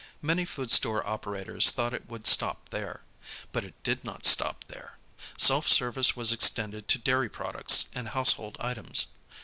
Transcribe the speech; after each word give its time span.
Many 0.23 0.45
food 0.45 0.71
store 0.71 1.05
operators 1.05 1.69
thought 1.69 1.93
it 1.93 2.09
would 2.09 2.25
stop 2.25 2.69
there. 2.69 3.03
But 3.51 3.63
it 3.63 3.75
did 3.83 4.03
not 4.03 4.25
stop 4.25 4.65
there. 4.67 4.97
Self 5.37 5.67
service 5.67 6.15
was 6.15 6.31
extended 6.31 6.87
to 6.87 6.97
dairy 6.97 7.29
products 7.29 7.87
and 7.93 8.07
household 8.09 8.57
items. 8.59 9.05